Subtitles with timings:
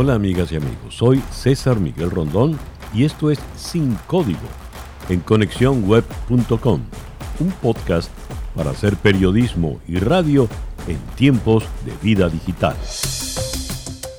[0.00, 2.56] Hola amigas y amigos, soy César Miguel Rondón
[2.94, 4.38] y esto es Sin Código
[5.08, 6.82] en conexiónweb.com,
[7.40, 8.08] un podcast
[8.54, 10.46] para hacer periodismo y radio
[10.86, 12.76] en tiempos de vida digital.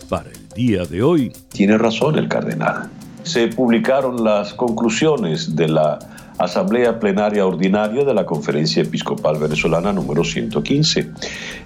[0.10, 1.32] Para el día de hoy...
[1.48, 2.90] Tiene razón el cardenal.
[3.24, 5.98] Se publicaron las conclusiones de la
[6.40, 11.10] Asamblea Plenaria Ordinaria de la Conferencia Episcopal Venezolana número 115.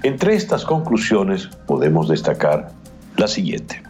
[0.04, 2.70] Entre estas conclusiones podemos destacar
[3.18, 3.82] la siguiente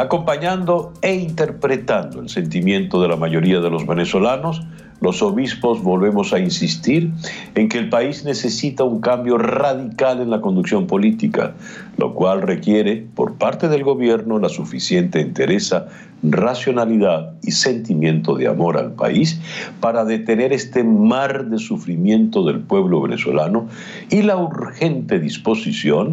[0.00, 4.62] acompañando e interpretando el sentimiento de la mayoría de los venezolanos,
[5.02, 7.10] los obispos volvemos a insistir
[7.54, 11.52] en que el país necesita un cambio radical en la conducción política,
[11.98, 15.88] lo cual requiere por parte del gobierno la suficiente entereza,
[16.22, 19.38] racionalidad y sentimiento de amor al país
[19.80, 23.68] para detener este mar de sufrimiento del pueblo venezolano
[24.10, 26.12] y la urgente disposición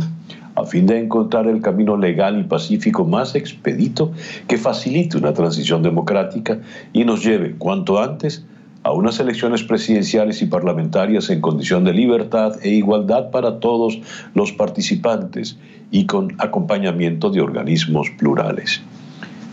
[0.58, 4.12] a fin de encontrar el camino legal y pacífico más expedito
[4.48, 6.60] que facilite una transición democrática
[6.94, 8.44] y nos lleve cuanto antes
[8.82, 14.00] a unas elecciones presidenciales y parlamentarias en condición de libertad e igualdad para todos
[14.34, 15.58] los participantes
[15.92, 18.82] y con acompañamiento de organismos plurales.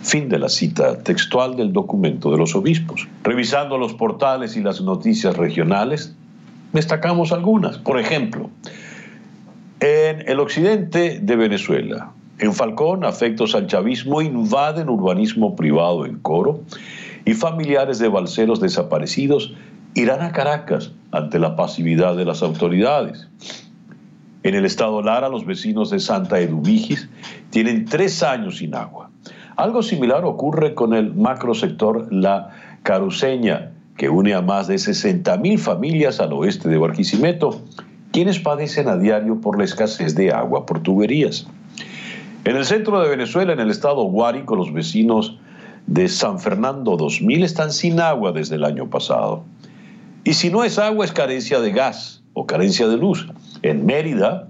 [0.02, 3.06] Fin de la cita textual del documento de los obispos.
[3.24, 6.14] Revisando los portales y las noticias regionales,
[6.72, 7.78] destacamos algunas.
[7.78, 8.50] Por ejemplo,
[9.84, 16.62] en el occidente de Venezuela, en Falcón, afectos al chavismo invaden urbanismo privado en Coro
[17.26, 19.52] y familiares de balseros desaparecidos
[19.92, 23.28] irán a Caracas ante la pasividad de las autoridades.
[24.42, 27.10] En el estado Lara, los vecinos de Santa Eduvigis
[27.50, 29.10] tienen tres años sin agua.
[29.56, 36.20] Algo similar ocurre con el macrosector La Caruceña, que une a más de 60.000 familias
[36.20, 37.60] al oeste de Barquisimeto
[38.14, 41.48] quienes padecen a diario por la escasez de agua por tuberías.
[42.44, 45.36] En el centro de Venezuela, en el estado Guárico, los vecinos
[45.88, 49.42] de San Fernando 2000 están sin agua desde el año pasado.
[50.22, 53.26] Y si no es agua, es carencia de gas o carencia de luz.
[53.62, 54.48] En Mérida,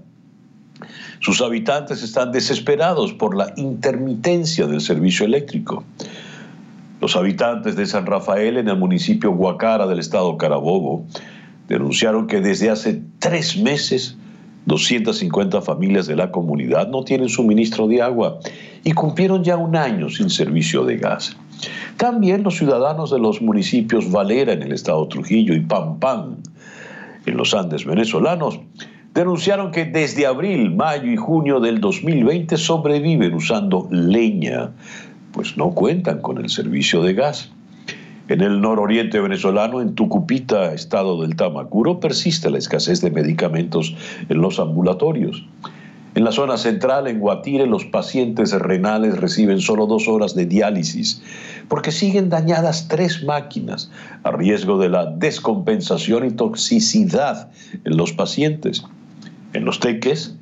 [1.19, 5.83] sus habitantes están desesperados por la intermitencia del servicio eléctrico.
[7.01, 11.07] Los habitantes de San Rafael, en el municipio Guacara del estado Carabobo,
[11.67, 14.17] denunciaron que desde hace tres meses
[14.65, 18.39] 250 familias de la comunidad no tienen suministro de agua
[18.83, 21.37] y cumplieron ya un año sin servicio de gas.
[21.97, 26.37] También los ciudadanos de los municipios Valera en el estado Trujillo y Pampán
[27.25, 28.59] en los Andes venezolanos
[29.13, 34.71] denunciaron que desde abril, mayo y junio del 2020 sobreviven usando leña,
[35.31, 37.49] pues no cuentan con el servicio de gas.
[38.27, 43.95] En el nororiente venezolano, en Tucupita, estado del Tamacuro, persiste la escasez de medicamentos
[44.29, 45.45] en los ambulatorios.
[46.15, 51.21] En la zona central, en Guatire, los pacientes renales reciben solo dos horas de diálisis
[51.67, 53.91] porque siguen dañadas tres máquinas
[54.23, 57.51] a riesgo de la descompensación y toxicidad
[57.83, 58.85] en los pacientes.
[59.53, 60.35] En los teques,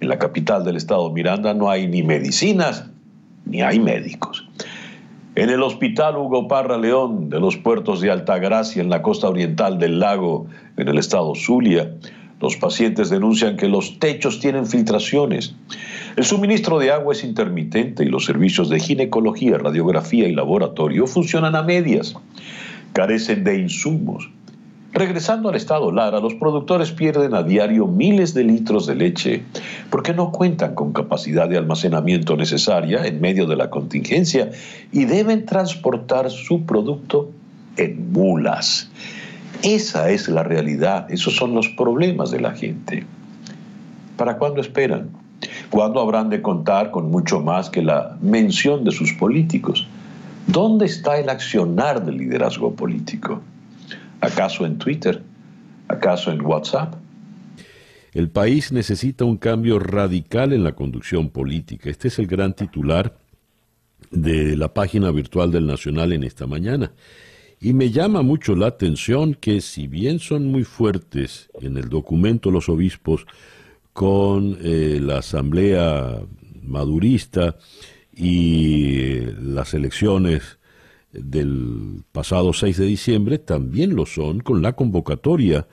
[0.00, 2.86] en la capital del estado Miranda, no hay ni medicinas
[3.46, 4.46] ni hay médicos.
[5.36, 9.78] En el Hospital Hugo Parra León de los puertos de Altagracia en la costa oriental
[9.78, 11.94] del lago, en el estado Zulia,
[12.40, 15.54] los pacientes denuncian que los techos tienen filtraciones.
[16.16, 21.54] El suministro de agua es intermitente y los servicios de ginecología, radiografía y laboratorio funcionan
[21.54, 22.16] a medias.
[22.92, 24.28] Carecen de insumos,
[24.92, 29.44] Regresando al estado Lara, los productores pierden a diario miles de litros de leche
[29.88, 34.50] porque no cuentan con capacidad de almacenamiento necesaria en medio de la contingencia
[34.90, 37.30] y deben transportar su producto
[37.76, 38.90] en mulas.
[39.62, 43.06] Esa es la realidad, esos son los problemas de la gente.
[44.16, 45.10] ¿Para cuándo esperan?
[45.70, 49.86] ¿Cuándo habrán de contar con mucho más que la mención de sus políticos?
[50.48, 53.40] ¿Dónde está el accionar del liderazgo político?
[54.32, 55.20] ¿Acaso en Twitter?
[55.88, 56.94] ¿Acaso en WhatsApp?
[58.12, 61.90] El país necesita un cambio radical en la conducción política.
[61.90, 63.18] Este es el gran titular
[64.12, 66.92] de la página virtual del Nacional en esta mañana.
[67.60, 72.52] Y me llama mucho la atención que si bien son muy fuertes en el documento
[72.52, 73.26] los obispos
[73.92, 76.20] con eh, la asamblea
[76.62, 77.56] madurista
[78.14, 80.59] y las elecciones
[81.12, 85.66] del pasado 6 de diciembre también lo son con la convocatoria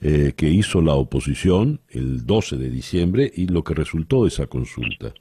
[0.00, 4.46] eh, que hizo la oposición el 12 de diciembre y lo que resultó de esa
[4.46, 5.12] consulta.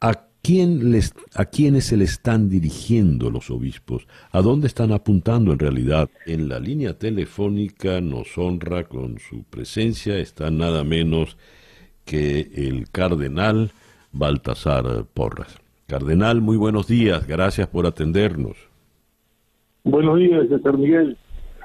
[0.00, 4.06] ¿A, quién les, ¿A quiénes se le están dirigiendo los obispos?
[4.30, 6.08] ¿A dónde están apuntando en realidad?
[6.24, 11.36] En la línea telefónica nos honra con su presencia, está nada menos
[12.04, 13.72] que el cardenal
[14.12, 15.58] Baltasar Porras.
[15.88, 18.58] Cardenal, muy buenos días, gracias por atendernos.
[19.84, 21.16] Buenos días, César Miguel.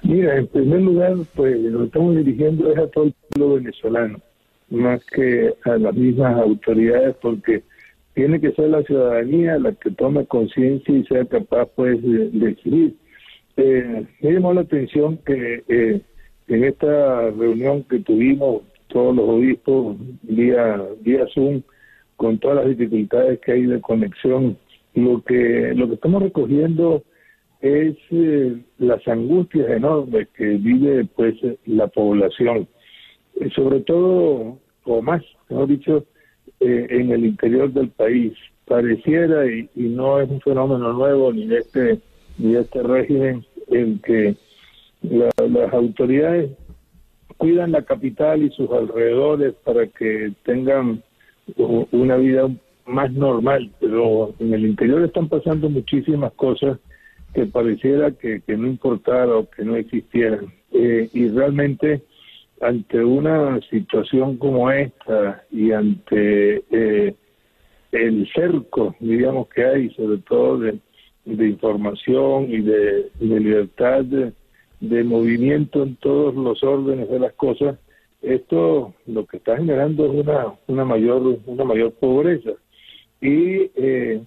[0.02, 4.22] Mira, en primer lugar, pues lo estamos dirigiendo es a todo el pueblo venezolano,
[4.70, 7.64] más que a las mismas autoridades, porque
[8.14, 12.96] tiene que ser la ciudadanía la que tome conciencia y sea capaz, pues, de, decidir.
[13.58, 16.02] Eh, me llamó la atención que eh,
[16.48, 21.62] en esta reunión que tuvimos todos los obispos vía, vía Zoom,
[22.18, 24.57] con todas las dificultades que hay de conexión,
[24.95, 27.04] lo que, lo que estamos recogiendo
[27.62, 32.68] es eh, las angustias enormes que vive pues la población,
[33.39, 36.06] eh, sobre todo, o más, mejor dicho,
[36.60, 38.33] eh, en el interior del país.
[38.65, 42.00] Pareciera, y, y, no es un fenómeno nuevo ni de este,
[42.38, 44.36] ni este régimen, en que
[45.01, 46.51] las autoridades
[47.38, 51.04] cuidan la capital y sus alrededores para que tengan
[51.57, 52.50] una vida
[52.86, 56.80] más normal, pero en el interior están pasando muchísimas cosas
[57.34, 60.54] que pareciera que, no importara o que no existieran.
[60.72, 62.01] Eh, y realmente
[62.62, 67.16] ante una situación como esta y ante eh,
[67.92, 70.80] el cerco, digamos, que hay, sobre todo de,
[71.25, 74.34] información y de, libertad de,
[74.80, 77.78] de, movimiento en todos los órdenes de las cosas,
[78.24, 82.52] esto lo que está generando es una, una mayor una mayor pobreza.
[83.22, 84.22] Y eh,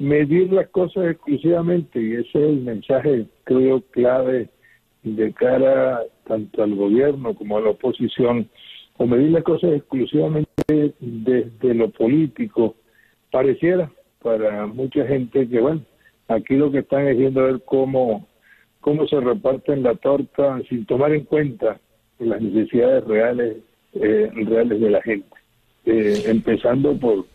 [0.00, 4.48] medir las cosas exclusivamente y ese es el mensaje creo clave
[5.02, 8.48] de cara tanto al gobierno como a la oposición
[8.96, 12.76] o medir las cosas exclusivamente desde lo político
[13.30, 13.92] pareciera
[14.22, 15.82] para mucha gente que bueno
[16.28, 18.26] aquí lo que están es viendo cómo
[18.80, 21.78] cómo se reparten la torta sin tomar en cuenta
[22.20, 23.56] las necesidades reales
[23.94, 25.36] eh, reales de la gente.
[25.86, 27.26] Eh, empezando por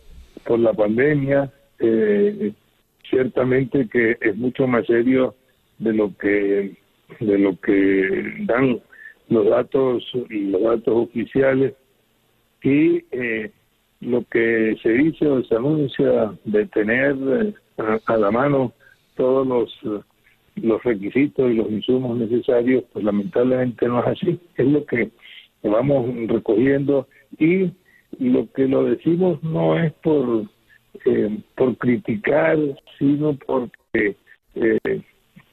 [0.44, 2.52] por la pandemia eh,
[3.10, 5.34] ciertamente que es mucho más serio
[5.78, 6.76] de lo que
[7.20, 8.80] de lo que dan
[9.28, 11.74] los datos los datos oficiales.
[12.62, 13.04] Y
[14.00, 17.14] lo que se dice o se anuncia de tener
[18.06, 18.72] a, la mano
[19.14, 20.04] todos los
[20.56, 24.40] los requisitos y los insumos necesarios, pues lamentablemente no es así.
[24.56, 25.10] Es lo que
[25.62, 27.06] vamos recogiendo
[27.38, 27.70] y
[28.18, 30.44] lo que lo decimos no es por
[31.04, 32.56] eh, por criticar,
[32.98, 34.16] sino porque
[34.54, 35.02] eh,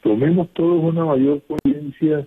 [0.01, 2.25] tomemos todos una mayor conciencia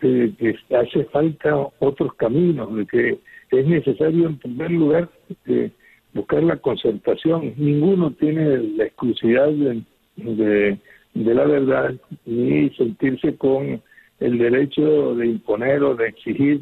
[0.00, 3.18] de que hace falta otros caminos, de que
[3.52, 5.08] es necesario en primer lugar
[5.46, 5.70] eh,
[6.12, 7.54] buscar la concertación.
[7.56, 9.82] Ninguno tiene la exclusividad de
[10.16, 10.78] de
[11.14, 11.94] la verdad
[12.26, 13.82] ni sentirse con
[14.20, 16.60] el derecho de imponer o de exigir,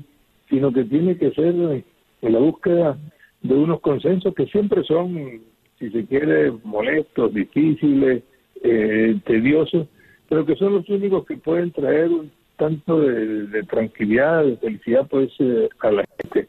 [0.49, 2.97] sino que tiene que ser en la búsqueda
[3.43, 5.43] de unos consensos que siempre son,
[5.79, 8.23] si se quiere, molestos, difíciles,
[8.63, 9.87] eh, tediosos,
[10.29, 15.31] pero que son los únicos que pueden traer un tanto de, tranquilidad, de felicidad pues
[15.39, 16.49] eh, a la gente.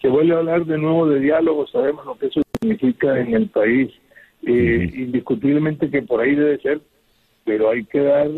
[0.00, 3.48] Se vuelve a hablar de nuevo de diálogo, sabemos lo que eso significa en el
[3.48, 3.90] país,
[4.46, 6.80] eh, indiscutiblemente que por ahí debe ser
[7.44, 8.28] pero hay que dar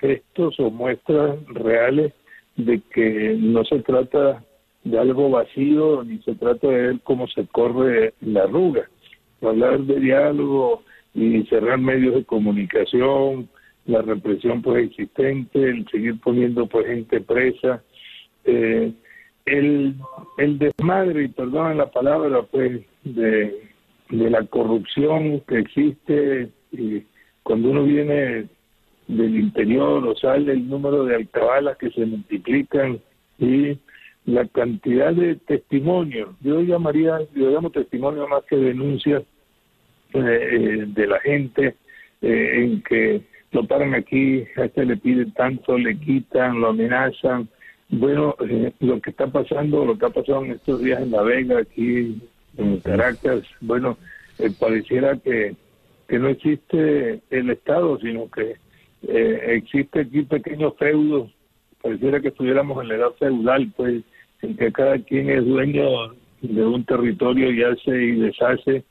[0.00, 2.12] gestos o muestras reales
[2.56, 4.44] de que no se trata
[4.84, 8.88] de algo vacío ni se trata de ver cómo se corre la arruga.
[9.42, 10.82] Hablar de diálogo
[11.14, 13.48] y cerrar medios de comunicación,
[13.86, 17.82] la represión pues existente, el seguir poniendo pues gente presa,
[18.44, 18.92] eh,
[19.46, 19.94] el,
[20.36, 23.62] el desmadre, y perdón la palabra, pues de,
[24.10, 27.02] de la corrupción que existe y
[27.48, 28.46] cuando uno viene
[29.06, 33.00] del interior o sale el número de alcabalas que se multiplican
[33.38, 33.78] y
[34.26, 39.22] la cantidad de testimonios, yo llamaría, yo llamo testimonio más que denuncias
[40.12, 41.74] eh, eh, de la gente
[42.20, 47.48] eh, en que lo paran aquí, a este le piden tanto, le quitan, lo amenazan.
[47.88, 48.36] Bueno,
[48.80, 52.20] lo que está pasando, lo que ha pasado en estos días en La Vega, aquí
[52.58, 53.96] en Caracas, bueno,
[54.60, 55.56] pareciera que
[56.08, 58.56] que no existe el Estado, sino que
[59.06, 61.30] eh, existe aquí pequeños feudos,
[61.82, 64.02] pareciera que estuviéramos en la edad feudal, pues,
[64.40, 68.84] en que cada quien es dueño de un territorio y hace y deshace,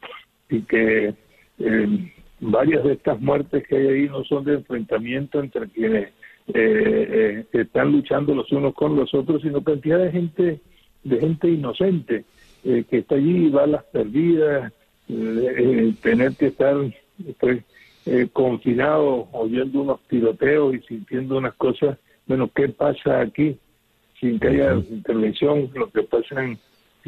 [0.50, 1.16] y que
[1.60, 6.14] eh, varias de estas muertes que hay ahí no son de enfrentamiento entre quienes
[6.54, 10.62] eh, están luchando los unos con los otros, sino cantidad de gente,
[11.04, 12.26] de gente inocente
[12.64, 14.74] que está allí, balas perdidas,
[16.02, 16.76] tener que estar
[17.26, 17.64] estoy
[18.06, 23.58] eh, confinado oyendo unos tiroteos y sintiendo unas cosas, bueno, ¿qué pasa aquí?
[24.20, 26.58] Sin que haya intervención, lo que pasa en,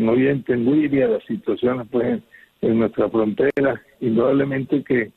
[0.07, 2.21] Oriente, en Libia, las situaciones pues
[2.61, 5.11] en nuestra frontera, indudablemente que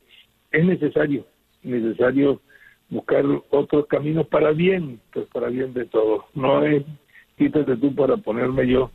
[0.51, 1.25] es necesario,
[1.61, 2.41] necesario
[2.89, 6.25] buscar otros caminos para bien, pues para bien de todos.
[6.33, 6.83] No es
[7.37, 8.91] quítate tú para ponerme yo,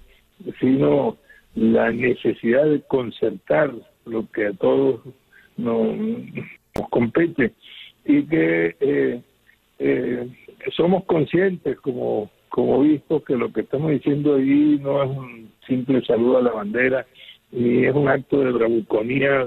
[0.60, 1.16] sino
[1.54, 3.72] la necesidad de concertar
[4.04, 5.00] lo que a todos
[5.58, 5.96] nos,
[6.74, 7.52] nos compete.
[8.06, 9.20] Y que eh,
[9.78, 10.28] eh,
[10.74, 16.02] somos conscientes como como obispos que lo que estamos diciendo ahí no es un simple
[16.04, 17.06] saludo a la bandera
[17.52, 19.46] ni es un acto de bravuconía,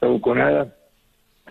[0.00, 0.74] bravuconada,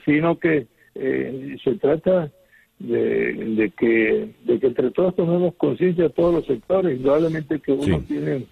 [0.04, 2.32] sino que eh, se trata
[2.80, 8.46] de, que de que entre todos tomemos conciencia todos los sectores, indudablemente que uno tiene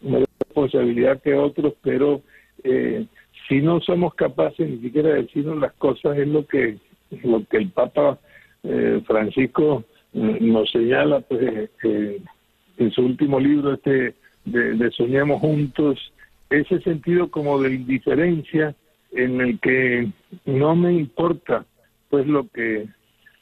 [0.00, 2.22] mayor responsabilidad que otros, pero
[2.64, 3.06] eh,
[3.48, 6.78] si no somos capaces ni siquiera de decirnos las cosas es lo que
[7.22, 8.18] lo que el Papa
[8.64, 16.12] eh, Francisco eh, nos señala pues en su último libro este de, de Soñemos Juntos
[16.50, 18.74] ese sentido como de indiferencia
[19.12, 20.08] en el que
[20.44, 21.64] no me importa
[22.10, 22.86] pues lo que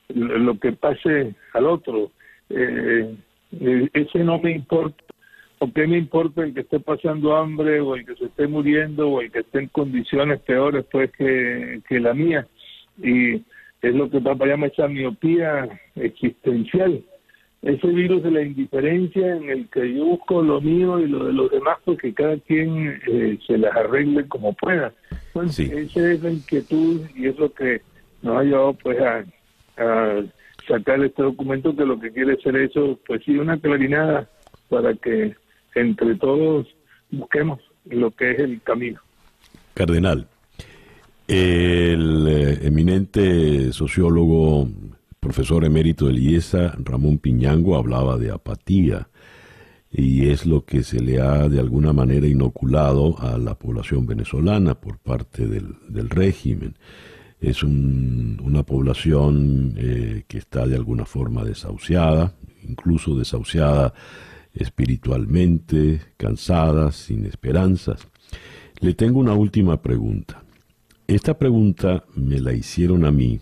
[0.08, 2.10] lo que pase al otro.
[2.50, 3.14] Eh,
[3.92, 5.02] ese no me importa
[5.60, 9.08] o qué me importa el que esté pasando hambre o el que se esté muriendo
[9.08, 12.46] o el que esté en condiciones peores pues que, que la mía.
[13.00, 13.34] Y
[13.80, 17.02] es lo que papá llama esa miopía existencial.
[17.62, 21.32] Ese virus de la indiferencia en el que yo busco lo mío y lo de
[21.32, 24.92] los demás porque cada quien eh, se las arregle como pueda.
[25.32, 27.80] Bueno esa es la inquietud y es lo que
[28.20, 29.24] nos ha llevado pues a,
[29.78, 30.22] a
[30.68, 34.28] sacar este documento que lo que quiere ser eso pues sí una clarinada
[34.68, 35.34] para que
[35.74, 36.66] entre todos
[37.10, 39.00] busquemos lo que es el camino.
[39.74, 40.26] Cardenal,
[41.26, 44.68] el eh, eminente sociólogo,
[45.20, 49.08] profesor emérito de IESA, Ramón Piñango, hablaba de apatía
[49.90, 54.74] y es lo que se le ha de alguna manera inoculado a la población venezolana
[54.74, 56.74] por parte del, del régimen.
[57.40, 62.34] Es un, una población eh, que está de alguna forma desahuciada,
[62.66, 63.94] incluso desahuciada
[64.54, 68.06] espiritualmente, cansadas, sin esperanzas.
[68.80, 70.42] Le tengo una última pregunta.
[71.06, 73.40] Esta pregunta me la hicieron a mí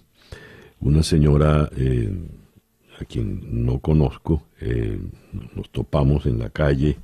[0.81, 2.13] una señora eh,
[2.99, 4.99] a quien no conozco, eh,
[5.55, 6.97] nos topamos en la calle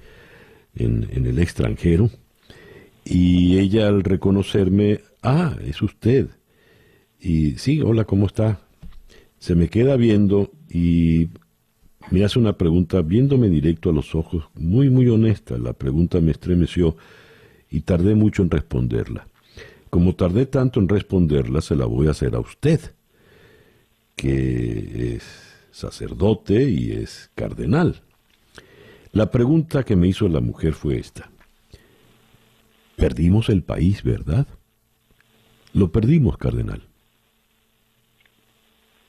[0.74, 2.10] en, en, el extranjero
[3.04, 6.28] y ella al reconocerme, ah, es usted.
[7.20, 8.60] Y sí, hola, ¿cómo está?
[9.38, 11.28] Se me queda viendo y
[12.10, 15.58] me hace una pregunta viéndome directo a los ojos, muy, muy honesta.
[15.58, 16.96] La pregunta me estremeció
[17.70, 19.26] y tardé mucho en responderla.
[19.90, 22.80] Como tardé tanto en responderla, se la voy a hacer a usted,
[24.16, 25.24] que es
[25.70, 28.02] sacerdote y es cardenal.
[29.12, 31.30] La pregunta que me hizo la mujer fue esta.
[32.96, 34.46] Perdimos el país, ¿verdad?
[35.72, 36.82] Lo perdimos, cardenal.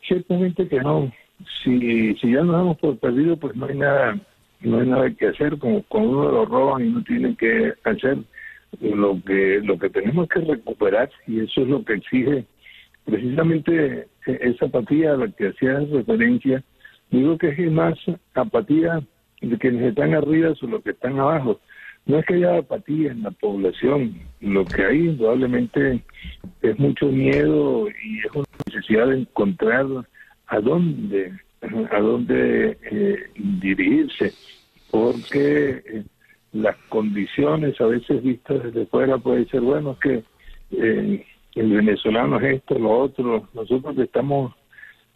[0.08, 1.12] Ciertamente que no,
[1.64, 4.20] si, si ya nos damos por perdido, pues no hay nada,
[4.62, 8.18] no hay nada que hacer, como cuando uno lo roban y no tiene que hacer
[8.82, 12.46] lo que lo que tenemos que recuperar y eso es lo que exige
[13.06, 16.64] precisamente esa apatía a la que hacía referencia.
[17.10, 17.98] Digo que es más
[18.36, 19.02] apatía
[19.42, 21.60] de quienes están arriba sobre los que están abajo.
[22.06, 26.04] No es que haya apatía en la población lo que hay indudablemente
[26.62, 29.86] es mucho miedo y es una necesidad de encontrar
[30.50, 31.40] a dónde,
[31.92, 34.34] a dónde eh, dirigirse,
[34.92, 36.04] porque eh,
[36.54, 40.24] las condiciones a veces vistas desde fuera puede ser, bueno, que
[40.72, 41.26] eh,
[41.56, 44.54] el venezolano es esto, lo otro, nosotros estamos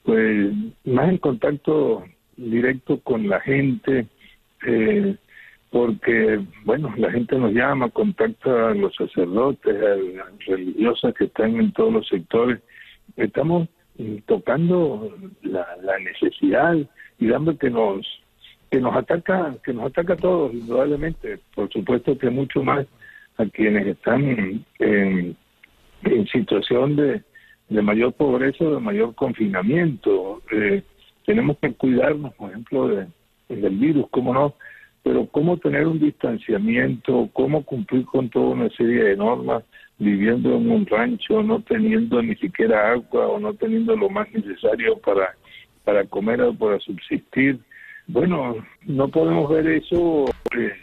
[0.04, 2.04] pues más en contacto
[2.36, 4.06] directo con la gente,
[5.70, 11.56] porque, bueno, la gente nos llama, contacta a los sacerdotes, a las religiosas que están
[11.56, 12.60] en todos los sectores.
[13.16, 13.70] Estamos
[14.26, 15.66] tocando la,
[16.00, 16.76] necesidad
[17.20, 18.06] y dando que nos
[18.70, 21.40] que nos ataca que nos ataca a todos indudablemente.
[21.54, 22.88] Por supuesto que mucho más
[23.38, 25.36] a quienes están en,
[26.32, 27.22] situación de,
[27.70, 30.42] de mayor pobreza de mayor confinamiento.
[30.52, 30.82] Eh,
[31.26, 33.08] tenemos que cuidarnos por ejemplo de,
[33.50, 34.56] del virus cómo no
[35.04, 39.64] pero cómo tener un distanciamiento cómo cumplir con toda una serie de normas
[40.00, 44.98] viviendo en un rancho, no teniendo ni siquiera agua o no teniendo lo más necesario
[45.00, 45.36] para,
[45.84, 47.60] para comer o para subsistir.
[48.08, 50.26] Bueno, no podemos ver eso
[50.58, 50.74] eh,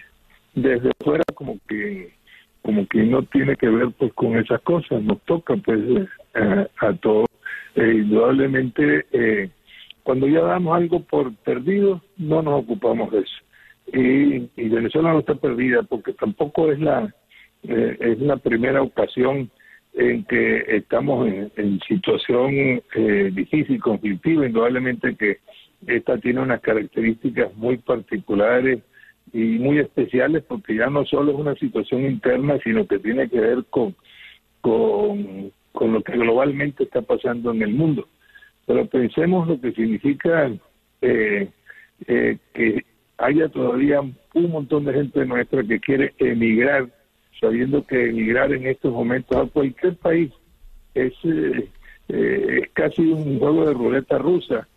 [0.54, 2.18] desde fuera como que
[2.62, 5.80] como que no tiene que ver pues con esas cosas, nos toca pues
[6.34, 7.26] eh, a todos.
[7.74, 9.50] Eh, indudablemente
[10.02, 13.36] cuando ya damos algo por perdido, no nos ocupamos de eso.
[13.92, 17.14] Y, y Venezuela no está perdida porque tampoco es la
[17.62, 19.50] eh, es la primera ocasión
[19.94, 25.38] en que estamos en, situación eh, difícil, conflictiva, indudablemente que
[25.86, 28.80] esta tiene unas características muy particulares
[29.32, 33.40] y muy especiales porque ya no solo es una situación interna, sino que tiene que
[33.40, 33.94] ver con,
[34.60, 35.52] con,
[35.92, 38.08] lo que globalmente está pasando en el mundo.
[38.66, 40.50] Pero pensemos lo que significa
[41.00, 41.48] eh,
[42.06, 42.84] eh, que
[43.18, 46.88] haya todavía un montón de gente nuestra que quiere emigrar,
[47.40, 50.30] sabiendo que emigrar en estos momentos a cualquier país
[50.94, 51.68] es, eh,
[52.08, 54.68] es casi un juego de ruleta rusa.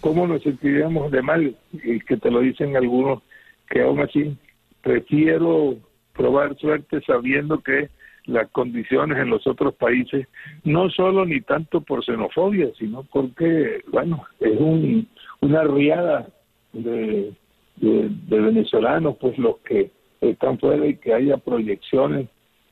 [0.00, 1.56] ¿Cómo nos sentiríamos de mal?
[1.72, 3.22] Y que te lo dicen algunos,
[3.70, 4.36] que aún así
[4.82, 5.76] prefiero
[6.12, 7.88] probar suerte sabiendo que
[8.26, 10.28] las condiciones en los otros países,
[10.64, 15.08] no solo ni tanto por xenofobia, sino porque, bueno, es un,
[15.40, 16.28] una riada
[16.72, 17.32] de,
[17.76, 19.90] de, venezolanos, pues los que
[20.30, 22.28] están fuera y que haya proyecciones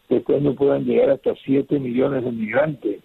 [0.09, 3.01] de cuando puedan llegar hasta 7 millones de migrantes.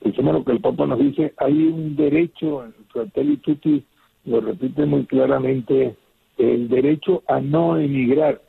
[0.00, 3.84] Pensemos lo que el Papa nos dice, hay un derecho, Fratelli Tutti
[4.24, 5.94] lo repite muy claramente,
[6.38, 8.40] el derecho a no emigrar.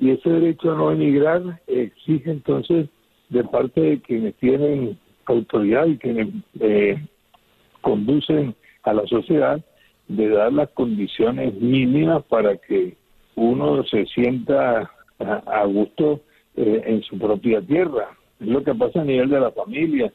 [0.00, 2.88] Y ese derecho a no emigrar exige entonces
[3.28, 6.28] de parte de quienes tienen autoridad y quienes
[6.60, 7.00] eh,
[7.80, 9.60] conducen a la sociedad
[10.08, 12.96] de dar las condiciones mínimas para que
[13.38, 16.20] uno se sienta a, gusto
[16.56, 18.08] eh, en su propia tierra.
[18.40, 20.12] Es lo que pasa a nivel de la familia.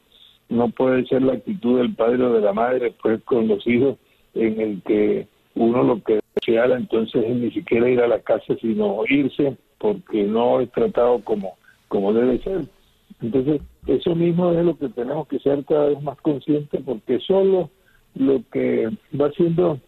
[0.48, 3.96] No puede ser la actitud del padre o de la madre pues con los hijos
[4.34, 8.54] en el que uno lo que desea entonces es ni siquiera ir a la casa
[8.60, 11.56] sino irse porque no es tratado como,
[11.88, 12.62] como debe ser.
[13.22, 17.70] Entonces, eso mismo es lo que tenemos que ser cada vez más conscientes porque solo
[18.14, 19.78] lo que va siendo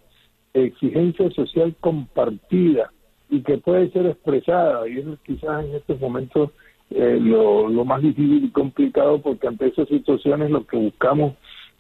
[0.55, 2.91] exigencia social compartida
[3.29, 6.51] y que puede ser expresada, y eso es quizás en estos momentos
[6.91, 11.35] eh, lo, más difícil y complicado porque ante esas situaciones lo que buscamos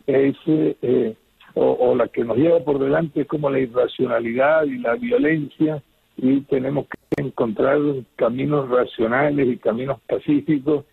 [0.06, 1.14] es, eh,
[1.54, 5.82] o, la que nos lleva por delante es como la irracionalidad y la violencia
[6.16, 7.78] y tenemos que encontrar
[8.16, 10.84] caminos racionales y caminos pacíficos,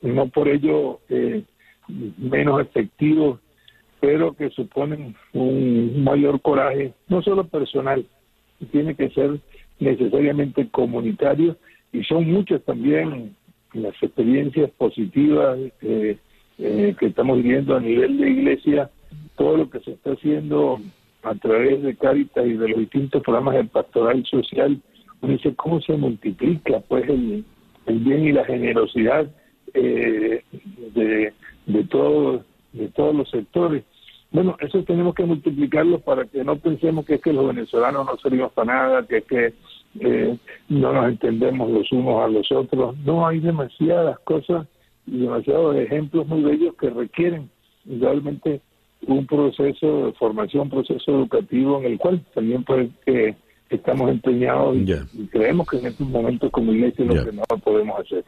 [0.00, 1.42] no por ello eh,
[1.88, 3.40] menos efectivos
[4.00, 8.06] pero que suponen un mayor coraje, no solo personal,
[8.70, 9.40] tiene que ser
[9.78, 11.56] necesariamente comunitario
[11.92, 13.36] y son muchas también
[13.72, 16.16] las experiencias positivas eh,
[16.58, 18.90] eh, que estamos viviendo a nivel de iglesia,
[19.36, 20.80] todo lo que se está haciendo
[21.22, 24.80] a través de Cáritas y de los distintos programas de pastoral social,
[25.20, 27.44] uno dice cómo se multiplica pues el,
[27.86, 29.28] el bien y la generosidad
[29.74, 30.42] eh,
[30.94, 31.32] de,
[31.66, 33.84] de todos de todos los sectores.
[34.36, 38.18] Bueno, eso tenemos que multiplicarlo para que no pensemos que es que los venezolanos no
[38.18, 39.54] servimos para nada, que es que
[39.98, 40.36] eh,
[40.68, 42.94] no nos entendemos los unos a los otros.
[42.98, 44.66] No, hay demasiadas cosas
[45.06, 47.48] y demasiados ejemplos muy bellos que requieren
[47.86, 48.60] realmente
[49.06, 53.34] un proceso de formación, un proceso educativo en el cual también pues que
[53.70, 58.00] estamos empeñados y, creemos que en estos momentos como iglesia es lo que no podemos
[58.00, 58.22] hacer.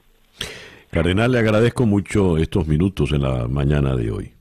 [0.90, 4.37] Cardenal, le agradezco mucho estos minutos en la mañana de hoy.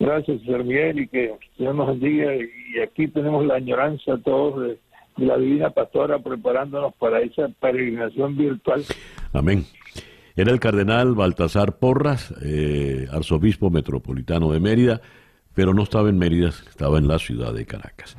[0.00, 2.34] Gracias, señor Miguel, y que Dios nos bendiga.
[2.34, 4.78] Y aquí tenemos la añoranza todos de,
[5.18, 8.82] la Divina Pastora preparándonos para esa peregrinación virtual.
[9.34, 9.66] Amén.
[10.34, 15.02] Era el cardenal Baltasar Porras, eh, arzobispo metropolitano de Mérida,
[15.54, 18.16] pero no estaba en Mérida, estaba en la ciudad de Caracas.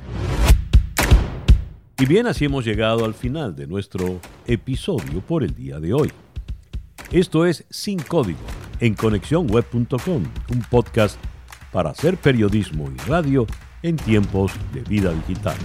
[1.98, 6.10] Y bien, así hemos llegado al final de nuestro episodio por el día de hoy.
[7.10, 8.38] Esto es Sin Código
[8.78, 11.18] en conexiónweb.com, un podcast
[11.72, 13.46] para hacer periodismo y radio
[13.82, 15.56] en tiempos de vida digital.